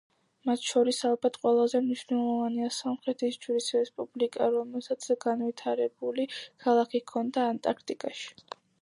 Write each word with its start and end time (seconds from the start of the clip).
მათ 0.49 0.61
შორის 0.67 1.01
ალბათ 1.09 1.35
ყველაზე 1.43 1.81
მნიშვნელოვანია 1.87 2.71
„სამხრეთის 2.79 3.39
ჯვრის 3.45 3.69
რესპუბლიკა“, 3.77 4.49
რომელსაც 4.57 5.09
განვითარებული 5.29 6.29
ქალაქი 6.67 7.07
ჰქონდა 7.07 7.49
ანტარქტიკაში. 7.55 8.31